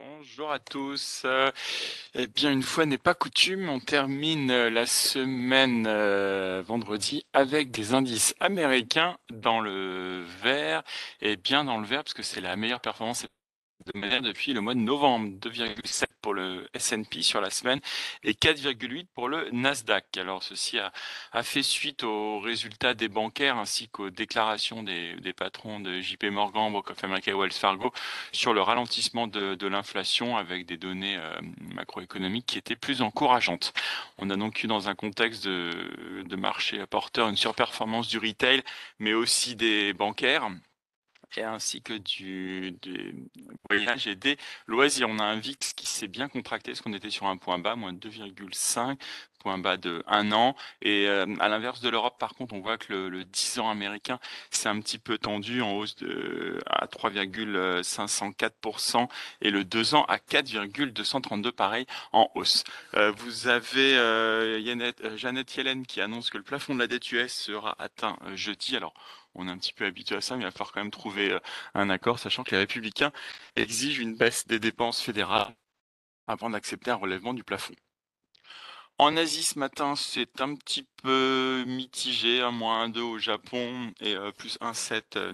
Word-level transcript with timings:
Bonjour 0.00 0.50
à 0.50 0.58
tous. 0.58 1.22
Euh, 1.26 1.50
eh 2.14 2.26
bien, 2.26 2.50
une 2.50 2.62
fois 2.62 2.86
n'est 2.86 2.96
pas 2.96 3.12
coutume, 3.12 3.68
on 3.68 3.80
termine 3.80 4.50
euh, 4.50 4.70
la 4.70 4.86
semaine 4.86 5.84
euh, 5.86 6.62
vendredi 6.66 7.26
avec 7.34 7.70
des 7.70 7.92
indices 7.92 8.34
américains 8.40 9.18
dans 9.30 9.60
le 9.60 10.24
vert 10.42 10.82
et 11.20 11.36
bien 11.36 11.64
dans 11.64 11.76
le 11.78 11.86
vert 11.86 12.02
parce 12.02 12.14
que 12.14 12.22
c'est 12.22 12.40
la 12.40 12.56
meilleure 12.56 12.80
performance 12.80 13.26
de 13.86 13.98
manière 13.98 14.22
depuis 14.22 14.52
le 14.52 14.60
mois 14.60 14.74
de 14.74 14.80
novembre, 14.80 15.28
2,7 15.40 16.04
pour 16.20 16.34
le 16.34 16.68
S&P 16.74 17.22
sur 17.22 17.40
la 17.40 17.50
semaine 17.50 17.80
et 18.22 18.32
4,8 18.32 19.06
pour 19.14 19.28
le 19.28 19.48
Nasdaq. 19.52 20.16
Alors 20.18 20.42
ceci 20.42 20.78
a, 20.78 20.92
a, 21.32 21.42
fait 21.42 21.62
suite 21.62 22.04
aux 22.04 22.40
résultats 22.40 22.94
des 22.94 23.08
bancaires 23.08 23.56
ainsi 23.56 23.88
qu'aux 23.88 24.10
déclarations 24.10 24.82
des, 24.82 25.14
des, 25.16 25.32
patrons 25.32 25.80
de 25.80 26.00
JP 26.00 26.24
Morgan, 26.24 26.72
Bank 26.72 26.90
of 26.90 27.04
America 27.04 27.30
et 27.30 27.34
Wells 27.34 27.52
Fargo 27.52 27.92
sur 28.32 28.52
le 28.52 28.60
ralentissement 28.60 29.26
de, 29.26 29.54
de 29.54 29.66
l'inflation 29.66 30.36
avec 30.36 30.66
des 30.66 30.76
données 30.76 31.16
euh, 31.16 31.34
macroéconomiques 31.74 32.46
qui 32.46 32.58
étaient 32.58 32.76
plus 32.76 33.02
encourageantes. 33.02 33.72
On 34.18 34.28
a 34.30 34.36
donc 34.36 34.62
eu 34.62 34.66
dans 34.66 34.88
un 34.88 34.94
contexte 34.94 35.44
de, 35.44 36.24
de 36.24 36.36
marché 36.36 36.80
apporteur 36.80 37.28
une 37.28 37.36
surperformance 37.36 38.08
du 38.08 38.18
retail 38.18 38.62
mais 38.98 39.14
aussi 39.14 39.56
des 39.56 39.92
bancaires 39.94 40.50
et 41.36 41.42
ainsi 41.42 41.82
que 41.82 41.94
du, 41.94 42.76
voyage 43.68 44.06
et 44.06 44.14
des 44.14 44.36
loisirs. 44.66 45.08
On 45.08 45.18
a 45.18 45.24
un 45.24 45.38
VIX 45.38 45.74
qui 45.74 45.86
s'est 45.86 46.08
bien 46.08 46.28
contracté, 46.28 46.72
parce 46.72 46.80
qu'on 46.80 46.92
était 46.92 47.10
sur 47.10 47.26
un 47.26 47.36
point 47.36 47.58
bas, 47.58 47.76
moins 47.76 47.92
2,5, 47.92 48.96
point 49.40 49.58
bas 49.58 49.76
de 49.76 50.02
un 50.06 50.32
an. 50.32 50.56
Et 50.82 51.08
euh, 51.08 51.26
à 51.40 51.48
l'inverse 51.48 51.80
de 51.80 51.88
l'Europe, 51.88 52.18
par 52.18 52.34
contre, 52.34 52.54
on 52.54 52.60
voit 52.60 52.78
que 52.78 52.92
le, 52.92 53.08
le 53.08 53.24
10 53.24 53.60
ans 53.60 53.70
américain 53.70 54.20
c'est 54.50 54.68
un 54.68 54.80
petit 54.80 54.98
peu 54.98 55.18
tendu 55.18 55.62
en 55.62 55.72
hausse 55.72 55.96
de, 55.96 56.58
à 56.66 56.86
3,504% 56.86 59.08
et 59.42 59.50
le 59.50 59.64
2 59.64 59.94
ans 59.94 60.04
à 60.04 60.18
4,232 60.18 61.52
pareil 61.52 61.86
en 62.12 62.30
hausse. 62.34 62.64
Euh, 62.94 63.12
vous 63.12 63.48
avez 63.48 63.96
euh, 63.96 64.58
Yannette, 64.60 65.00
euh, 65.04 65.16
Jeannette 65.16 65.54
Yellen 65.56 65.86
qui 65.86 66.00
annonce 66.00 66.30
que 66.30 66.38
le 66.38 66.44
plafond 66.44 66.74
de 66.74 66.80
la 66.80 66.86
dette 66.86 67.10
US 67.12 67.32
sera 67.32 67.74
atteint 67.78 68.16
euh, 68.26 68.36
jeudi. 68.36 68.76
Alors, 68.76 68.94
on 69.34 69.48
est 69.48 69.50
un 69.50 69.58
petit 69.58 69.72
peu 69.72 69.84
habitué 69.86 70.16
à 70.16 70.20
ça, 70.20 70.36
mais 70.36 70.42
il 70.42 70.44
va 70.44 70.50
falloir 70.50 70.72
quand 70.72 70.80
même 70.80 70.90
trouver 70.90 71.32
euh, 71.32 71.40
un 71.74 71.90
accord, 71.90 72.18
sachant 72.18 72.44
que 72.44 72.52
les 72.52 72.58
républicains 72.58 73.12
exigent 73.56 74.00
une 74.00 74.16
baisse 74.16 74.46
des 74.46 74.58
dépenses 74.58 75.00
fédérales 75.00 75.54
avant 76.26 76.50
d'accepter 76.50 76.90
un 76.90 76.96
relèvement 76.96 77.34
du 77.34 77.44
plafond. 77.44 77.74
En 78.98 79.16
Asie 79.16 79.42
ce 79.42 79.58
matin, 79.58 79.96
c'est 79.96 80.40
un 80.40 80.54
petit 80.54 80.86
peu 81.02 81.64
mitigé, 81.66 82.42
un 82.42 82.50
moins 82.50 82.88
1,2 82.88 83.00
au 83.00 83.18
Japon 83.18 83.92
et 84.00 84.14
euh, 84.14 84.30
plus 84.30 84.58
1,7 84.60 85.02
euh, 85.16 85.32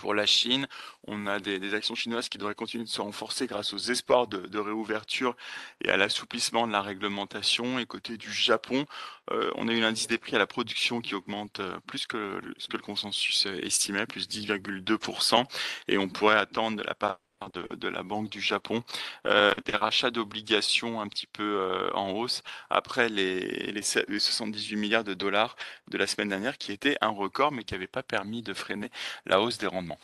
pour 0.00 0.14
la 0.14 0.26
Chine. 0.26 0.66
On 1.06 1.26
a 1.26 1.38
des, 1.38 1.74
actions 1.74 1.94
chinoises 1.94 2.28
qui 2.28 2.38
devraient 2.38 2.54
continuer 2.54 2.84
de 2.84 2.88
se 2.88 3.00
renforcer 3.00 3.46
grâce 3.46 3.72
aux 3.74 3.78
espoirs 3.78 4.26
de, 4.26 4.58
réouverture 4.58 5.36
et 5.84 5.90
à 5.90 5.96
l'assouplissement 5.96 6.66
de 6.66 6.72
la 6.72 6.82
réglementation. 6.82 7.78
Et 7.78 7.86
côté 7.86 8.16
du 8.16 8.32
Japon, 8.32 8.86
euh, 9.30 9.50
on 9.56 9.68
a 9.68 9.72
eu 9.72 9.80
l'indice 9.80 10.06
des 10.08 10.18
prix 10.18 10.34
à 10.34 10.38
la 10.38 10.46
production 10.46 11.00
qui 11.00 11.14
augmente 11.14 11.60
euh, 11.60 11.78
plus 11.86 12.06
que 12.06 12.40
ce 12.58 12.66
que 12.68 12.76
le 12.76 12.82
consensus 12.82 13.46
estimait, 13.46 14.06
plus 14.06 14.28
10,2%. 14.28 15.44
Et 15.88 15.98
on 15.98 16.08
pourrait 16.08 16.36
attendre 16.36 16.78
de 16.78 16.82
la 16.82 16.94
part 16.94 17.20
de, 17.48 17.88
la 17.88 18.02
Banque 18.02 18.28
du 18.28 18.40
Japon, 18.40 18.82
euh, 19.26 19.52
des 19.64 19.72
rachats 19.72 20.10
d'obligations 20.10 21.00
un 21.00 21.08
petit 21.08 21.26
peu 21.26 21.42
euh, 21.42 21.90
en 21.94 22.10
hausse 22.10 22.42
après 22.68 23.08
les, 23.08 23.40
les, 23.72 23.82
les, 24.08 24.18
78 24.20 24.76
milliards 24.76 25.04
de 25.04 25.14
dollars 25.14 25.56
de 25.88 25.96
la 25.98 26.06
semaine 26.06 26.28
dernière, 26.28 26.58
qui 26.58 26.72
était 26.72 26.96
un 27.00 27.08
record, 27.08 27.52
mais 27.52 27.64
qui 27.64 27.74
n'avait 27.74 27.86
pas 27.86 28.02
permis 28.02 28.42
de 28.42 28.52
freiner 28.54 28.90
la 29.26 29.40
hausse 29.40 29.58
des 29.58 29.66
rendements. 29.66 29.98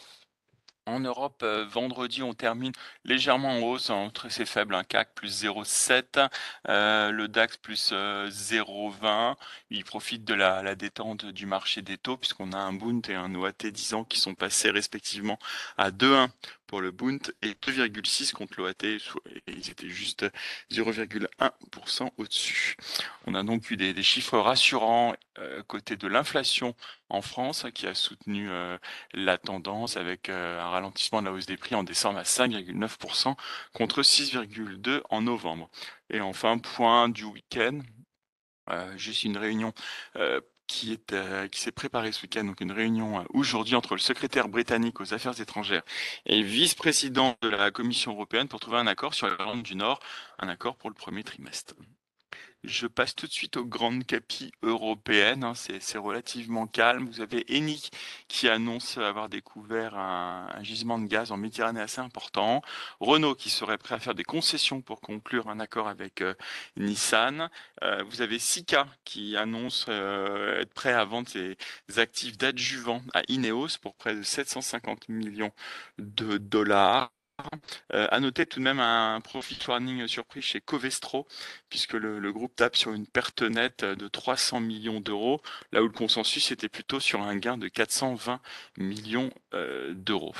En 0.88 1.00
Europe, 1.00 1.42
euh, 1.42 1.64
vendredi, 1.64 2.22
on 2.22 2.32
termine 2.32 2.70
légèrement 3.04 3.58
en 3.58 3.60
hausse, 3.62 3.90
hein, 3.90 4.08
très 4.14 4.30
faible, 4.46 4.72
un 4.72 4.84
CAC 4.84 5.14
plus 5.16 5.42
0,7, 5.42 6.28
euh, 6.68 7.10
le 7.10 7.26
DAX 7.26 7.56
plus 7.56 7.90
euh, 7.92 8.28
0,20. 8.30 9.34
Il 9.70 9.84
profite 9.84 10.24
de 10.24 10.34
la, 10.34 10.76
détente 10.76 11.26
du 11.26 11.44
marché 11.44 11.82
des 11.82 11.98
taux, 11.98 12.16
puisqu'on 12.16 12.52
a 12.52 12.58
un 12.58 12.72
Bund 12.72 13.04
et 13.08 13.14
un 13.14 13.34
OAT 13.34 13.68
10 13.68 13.94
ans 13.94 14.04
qui 14.04 14.20
sont 14.20 14.36
passés 14.36 14.70
respectivement 14.70 15.40
à 15.76 15.90
2,1 15.90 16.28
pour 16.66 16.80
le 16.80 16.92
Bund 16.92 17.34
et 17.42 17.54
2,6 17.54 18.32
contre 18.32 18.60
l'OAT. 18.60 18.72
Ils 19.48 19.70
étaient 19.70 19.88
juste 19.88 20.26
0,1% 20.70 22.10
au-dessus. 22.16 22.76
On 23.26 23.34
a 23.34 23.42
donc 23.42 23.70
eu 23.70 23.76
des, 23.76 24.02
chiffres 24.02 24.38
rassurants 24.38 25.12
euh, 25.12 25.16
côté 25.66 25.96
de 25.96 26.08
l'inflation 26.08 26.74
en 27.08 27.22
France 27.22 27.66
qui 27.74 27.86
a 27.86 27.94
soutenu 27.94 28.50
euh, 28.50 28.78
la 29.14 29.38
tendance 29.38 29.96
avec 29.96 30.28
euh, 30.28 30.60
un 30.60 30.68
ralentissement 30.68 31.20
de 31.20 31.26
la 31.26 31.32
hausse 31.32 31.46
des 31.46 31.56
prix 31.56 31.74
en 31.74 31.84
décembre 31.84 32.18
à 32.18 32.22
5,9% 32.22 33.34
contre 33.72 34.02
6,2% 34.02 35.02
en 35.10 35.22
novembre. 35.22 35.70
Et 36.10 36.20
enfin, 36.20 36.58
point 36.58 37.08
du 37.08 37.24
week-end, 37.24 37.80
euh, 38.70 38.96
juste 38.98 39.24
une 39.24 39.36
réunion 39.36 39.72
euh, 40.16 40.40
qui 40.66 40.92
est 40.92 41.12
euh, 41.12 41.46
qui 41.48 41.60
s'est 41.60 41.72
préparée 41.72 42.10
ce 42.10 42.22
week-end, 42.22 42.44
donc 42.44 42.60
une 42.60 42.72
réunion 42.72 43.24
aujourd'hui 43.30 43.76
entre 43.76 43.94
le 43.94 44.00
secrétaire 44.00 44.48
britannique 44.48 45.00
aux 45.00 45.14
affaires 45.14 45.40
étrangères 45.40 45.82
et 46.26 46.42
vice-président 46.42 47.36
de 47.42 47.48
la 47.48 47.70
Commission 47.70 48.12
européenne 48.12 48.48
pour 48.48 48.58
trouver 48.60 48.78
un 48.78 48.88
accord 48.88 49.14
sur 49.14 49.28
l'Irlande 49.28 49.62
du 49.62 49.76
Nord, 49.76 50.00
un 50.40 50.48
accord 50.48 50.76
pour 50.76 50.90
le 50.90 50.94
premier 50.94 51.22
trimestre. 51.22 51.74
Je 52.66 52.88
passe 52.88 53.14
tout 53.14 53.28
de 53.28 53.32
suite 53.32 53.56
aux 53.56 53.64
grandes 53.64 54.04
capis 54.04 54.50
européennes. 54.64 55.44
Hein. 55.44 55.52
C'est 55.54 55.98
relativement 55.98 56.66
calme. 56.66 57.06
Vous 57.06 57.20
avez 57.20 57.44
Eni 57.48 57.90
qui 58.26 58.48
annonce 58.48 58.98
avoir 58.98 59.28
découvert 59.28 59.96
un, 59.96 60.48
gisement 60.62 60.98
de 60.98 61.06
gaz 61.06 61.30
en 61.30 61.36
Méditerranée 61.36 61.80
assez 61.80 62.00
important. 62.00 62.62
Renault 62.98 63.36
qui 63.36 63.50
serait 63.50 63.78
prêt 63.78 63.94
à 63.94 64.00
faire 64.00 64.16
des 64.16 64.24
concessions 64.24 64.80
pour 64.80 65.00
conclure 65.00 65.48
un 65.48 65.60
accord 65.60 65.86
avec 65.86 66.22
euh, 66.22 66.34
Nissan. 66.76 67.50
Euh, 67.84 68.02
vous 68.10 68.20
avez 68.20 68.40
Sika 68.40 68.88
qui 69.04 69.36
annonce 69.36 69.86
euh, 69.88 70.60
être 70.60 70.74
prêt 70.74 70.92
à 70.92 71.04
vendre 71.04 71.28
ses 71.28 71.56
actifs 71.98 72.36
d'adjuvant 72.36 73.00
à 73.14 73.22
Ineos 73.28 73.78
pour 73.80 73.94
près 73.94 74.16
de 74.16 74.24
750 74.24 75.08
millions 75.08 75.52
de 75.98 76.36
dollars. 76.38 77.15
Euh, 77.92 78.08
à 78.10 78.20
noter 78.20 78.46
tout 78.46 78.58
de 78.58 78.64
même 78.64 78.80
un 78.80 79.20
profit 79.20 79.58
warning 79.68 80.06
surprise 80.08 80.44
chez 80.44 80.60
Covestro, 80.60 81.26
puisque 81.68 81.92
le, 81.92 82.32
groupe 82.32 82.56
tape 82.56 82.76
sur 82.76 82.92
une 82.92 83.06
perte 83.06 83.42
nette 83.42 83.84
de 83.84 84.08
300 84.08 84.60
millions 84.60 85.00
d'euros, 85.00 85.40
là 85.72 85.82
où 85.82 85.86
le 85.86 85.92
consensus 85.92 86.50
était 86.50 86.68
plutôt 86.68 86.98
sur 86.98 87.22
un 87.22 87.36
gain 87.36 87.58
de 87.58 87.68
420 87.68 88.40
millions 88.78 89.30
euh, 89.54 89.94
d'euros. 89.94 90.34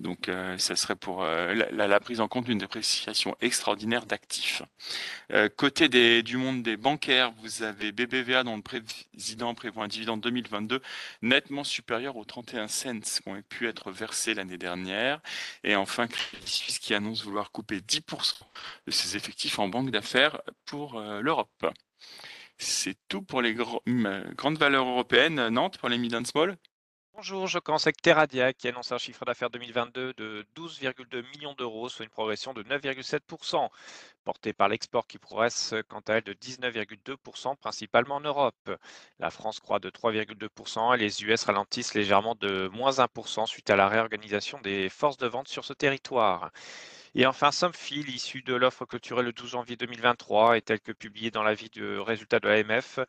Donc 0.00 0.28
euh, 0.28 0.58
ça 0.58 0.76
serait 0.76 0.96
pour 0.96 1.22
euh, 1.22 1.54
la, 1.54 2.00
prise 2.00 2.20
en 2.20 2.28
compte 2.28 2.44
d'une 2.44 2.58
dépréciation 2.58 3.36
extraordinaire 3.40 4.06
d'actifs. 4.06 4.62
Côté 5.56 5.88
du 6.22 6.36
monde 6.36 6.62
des 6.62 6.76
bancaires, 6.76 7.32
vous 7.42 7.62
avez 7.62 7.92
BBVA 7.92 8.42
dont 8.42 8.56
le 8.56 8.62
président 8.62 9.54
prévoit 9.54 9.84
un 9.84 9.88
dividende 9.88 10.20
2022 10.20 10.80
nettement 11.22 11.62
supérieur 11.62 12.16
aux 12.16 12.24
31 12.24 12.68
cents 12.68 13.00
qui 13.00 13.28
ont 13.28 13.40
pu 13.48 13.68
être 13.68 13.90
versés 13.92 14.34
l'année 14.34 14.58
dernière. 14.58 15.20
Et 15.62 15.76
enfin, 15.76 16.08
Suisse 16.46 16.78
qui 16.78 16.94
annonce 16.94 17.24
vouloir 17.24 17.50
couper 17.52 17.78
10% 17.78 18.34
de 18.86 18.90
ses 18.90 19.16
effectifs 19.16 19.58
en 19.58 19.68
banque 19.68 19.90
d'affaires 19.90 20.40
pour 20.66 20.98
euh, 20.98 21.20
l'Europe. 21.20 21.66
C'est 22.58 22.96
tout 23.08 23.22
pour 23.22 23.42
les 23.42 23.54
gr 23.54 23.78
grandes 24.36 24.58
valeurs 24.58 24.86
européennes. 24.86 25.48
Nantes 25.48 25.78
pour 25.78 25.88
les 25.88 25.98
mid 25.98 26.14
and 26.14 26.24
small? 26.24 26.56
Bonjour, 27.20 27.48
je 27.48 27.58
commence 27.58 27.86
avec 27.86 28.00
Terradia 28.00 28.54
qui 28.54 28.66
annonce 28.66 28.92
un 28.92 28.96
chiffre 28.96 29.26
d'affaires 29.26 29.50
2022 29.50 30.14
de 30.14 30.46
12,2 30.56 31.22
millions 31.34 31.52
d'euros, 31.52 31.90
soit 31.90 32.06
une 32.06 32.10
progression 32.10 32.54
de 32.54 32.62
9,7%, 32.62 33.68
portée 34.24 34.54
par 34.54 34.70
l'export 34.70 35.06
qui 35.06 35.18
progresse 35.18 35.74
quant 35.90 36.00
à 36.08 36.14
elle 36.14 36.22
de 36.22 36.32
19,2%, 36.32 37.56
principalement 37.56 38.14
en 38.14 38.20
Europe. 38.20 38.70
La 39.18 39.28
France 39.28 39.60
croît 39.60 39.80
de 39.80 39.90
3,2% 39.90 40.94
et 40.94 40.96
les 40.96 41.22
US 41.22 41.44
ralentissent 41.44 41.92
légèrement 41.92 42.36
de 42.36 42.68
moins 42.72 42.92
1% 42.92 43.44
suite 43.44 43.68
à 43.68 43.76
la 43.76 43.88
réorganisation 43.88 44.58
des 44.62 44.88
forces 44.88 45.18
de 45.18 45.26
vente 45.26 45.48
sur 45.48 45.66
ce 45.66 45.74
territoire. 45.74 46.50
Et 47.16 47.26
enfin, 47.26 47.50
Somfil, 47.50 48.08
issu 48.08 48.42
de 48.42 48.54
l'offre 48.54 48.84
clôturée 48.84 49.24
le 49.24 49.32
12 49.32 49.50
janvier 49.50 49.76
2023 49.76 50.56
et 50.56 50.62
tel 50.62 50.80
que 50.80 50.92
publié 50.92 51.32
dans 51.32 51.42
l'avis 51.42 51.68
de 51.70 51.98
résultat 51.98 52.38
de 52.38 52.48
l'AMF, 52.48 53.00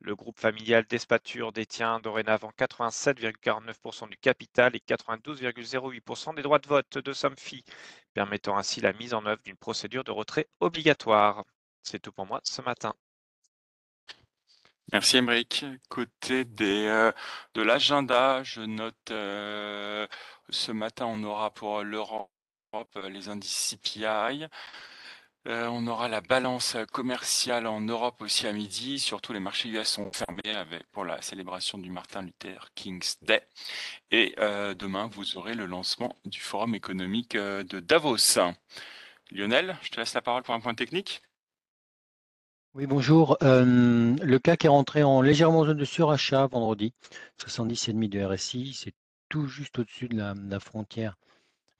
le 0.00 0.16
groupe 0.16 0.38
familial 0.38 0.84
d'Espature 0.86 1.52
détient 1.52 2.00
dorénavant 2.00 2.52
87,49% 2.58 4.08
du 4.08 4.16
capital 4.16 4.74
et 4.74 4.78
92,08% 4.78 6.34
des 6.34 6.42
droits 6.42 6.58
de 6.58 6.68
vote 6.68 6.96
de 6.98 7.12
Somfi, 7.12 7.62
permettant 8.14 8.56
ainsi 8.56 8.80
la 8.80 8.94
mise 8.94 9.12
en 9.12 9.26
œuvre 9.26 9.42
d'une 9.44 9.56
procédure 9.58 10.04
de 10.04 10.10
retrait 10.10 10.48
obligatoire. 10.60 11.44
C'est 11.82 12.00
tout 12.00 12.12
pour 12.12 12.26
moi 12.26 12.40
ce 12.44 12.62
matin. 12.62 12.94
Merci 14.92 15.18
Emeric. 15.18 15.66
Côté 15.90 16.44
des, 16.46 16.86
euh, 16.86 17.12
de 17.54 17.62
l'agenda, 17.62 18.42
je 18.42 18.62
note 18.62 19.10
euh, 19.10 20.06
ce 20.48 20.72
matin 20.72 21.06
on 21.06 21.22
aura 21.24 21.50
pour 21.52 21.82
l'Europe 21.82 22.30
euh, 22.74 23.08
les 23.08 23.28
indices 23.28 23.76
CPI. 23.76 24.46
Euh, 25.48 25.66
on 25.68 25.86
aura 25.86 26.08
la 26.08 26.20
balance 26.20 26.76
commerciale 26.92 27.66
en 27.66 27.80
Europe 27.80 28.20
aussi 28.22 28.46
à 28.46 28.52
midi. 28.52 28.98
Surtout, 28.98 29.32
les 29.32 29.40
marchés 29.40 29.70
US 29.70 29.88
sont 29.88 30.10
fermés 30.12 30.82
pour 30.92 31.04
la 31.04 31.20
célébration 31.22 31.78
du 31.78 31.90
Martin 31.90 32.22
Luther 32.22 32.68
King's 32.74 33.16
Day. 33.22 33.42
Et 34.10 34.34
euh, 34.38 34.74
demain, 34.74 35.08
vous 35.12 35.36
aurez 35.36 35.54
le 35.54 35.66
lancement 35.66 36.14
du 36.26 36.40
Forum 36.40 36.74
économique 36.74 37.36
de 37.36 37.80
Davos. 37.80 38.38
Lionel, 39.30 39.76
je 39.82 39.90
te 39.90 39.98
laisse 39.98 40.14
la 40.14 40.22
parole 40.22 40.42
pour 40.42 40.54
un 40.54 40.60
point 40.60 40.74
technique. 40.74 41.22
Oui, 42.74 42.86
bonjour. 42.86 43.36
Le 43.40 44.38
CAC 44.38 44.66
est 44.66 44.68
rentré 44.68 45.02
en 45.02 45.22
légèrement 45.22 45.64
zone 45.64 45.78
de 45.78 45.84
surachat 45.84 46.46
vendredi, 46.46 46.92
70,5 47.40 48.08
de 48.08 48.22
RSI. 48.22 48.74
C'est 48.74 48.94
tout 49.28 49.46
juste 49.46 49.78
au-dessus 49.78 50.08
de 50.08 50.16
la, 50.18 50.60
frontière 50.60 51.16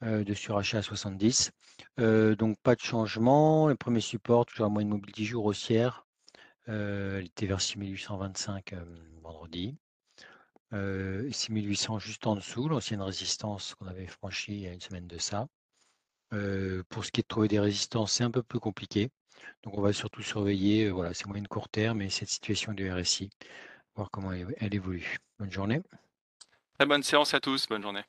de 0.03 0.35
surachat 0.35 0.79
à 0.79 0.83
70. 0.83 1.51
Euh, 1.99 2.35
donc 2.35 2.59
pas 2.63 2.75
de 2.75 2.81
changement. 2.81 3.69
Le 3.69 3.75
premier 3.75 4.01
support, 4.01 4.47
toujours 4.47 4.67
à 4.67 4.69
moyenne 4.69 4.91
mobile 4.91 5.13
10 5.13 5.25
jours 5.25 5.45
haussière. 5.45 6.07
elle 6.67 7.27
était 7.27 7.47
vers 7.47 7.61
6825 7.61 8.75
vendredi. 9.23 9.77
6800 10.73 11.99
juste 11.99 12.27
en 12.27 12.37
dessous, 12.37 12.69
l'ancienne 12.69 13.03
résistance 13.03 13.75
qu'on 13.75 13.89
avait 13.89 14.07
franchie 14.07 14.53
il 14.53 14.61
y 14.61 14.69
a 14.69 14.73
une 14.73 14.81
semaine 14.81 15.09
de 15.09 15.19
ça. 15.19 15.49
pour 16.31 17.05
ce 17.05 17.11
qui 17.11 17.21
est 17.21 17.25
de 17.25 17.29
trouver 17.29 17.49
des 17.49 17.61
résistances, 17.61 18.13
c'est 18.13 18.25
un 18.25 18.31
peu 18.31 18.43
plus 18.43 18.61
compliqué. 18.61 19.11
Donc 19.63 19.77
on 19.77 19.83
va 19.83 19.93
surtout 19.93 20.23
surveiller, 20.23 20.91
voilà, 20.91 21.13
ces 21.13 21.27
moyennes 21.27 21.49
court 21.49 21.69
terme 21.69 22.03
et 22.03 22.11
cette 22.11 22.29
situation 22.29 22.73
du 22.73 22.91
RSI, 22.91 23.31
voir 23.97 24.11
comment 24.11 24.33
elle 24.33 24.75
évolue. 24.75 25.19
Bonne 25.39 25.51
journée. 25.51 25.83
Très 26.79 26.87
bonne 26.87 27.03
séance 27.03 27.35
à 27.35 27.41
tous, 27.41 27.67
bonne 27.67 27.83
journée. 27.83 28.05